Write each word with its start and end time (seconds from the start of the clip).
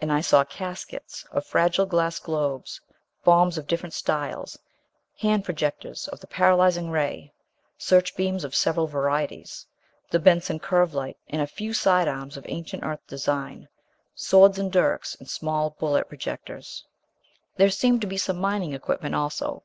And 0.00 0.10
I 0.10 0.22
saw 0.22 0.44
caskets 0.44 1.26
of 1.30 1.44
fragile 1.44 1.84
glass 1.84 2.18
globes, 2.18 2.80
bombs 3.22 3.58
of 3.58 3.66
different 3.66 3.92
styles, 3.92 4.58
hand 5.20 5.44
projectors 5.44 6.08
of 6.08 6.20
the 6.20 6.26
paralyzing 6.26 6.88
ray; 6.88 7.34
search 7.76 8.16
beams 8.16 8.44
of 8.44 8.54
several 8.54 8.86
varieties; 8.86 9.66
the 10.10 10.20
Benson 10.20 10.58
curve 10.58 10.94
light, 10.94 11.18
and 11.28 11.42
a 11.42 11.46
few 11.46 11.74
side 11.74 12.08
arms 12.08 12.38
of 12.38 12.46
ancient 12.48 12.82
Earth 12.82 13.06
design 13.06 13.68
swords 14.14 14.58
and 14.58 14.72
dirks, 14.72 15.16
and 15.16 15.28
small 15.28 15.76
bullet 15.78 16.08
projectors. 16.08 16.86
There 17.58 17.68
seemed 17.68 18.00
to 18.00 18.06
be 18.06 18.16
some 18.16 18.38
mining 18.38 18.72
equipment 18.72 19.14
also. 19.14 19.64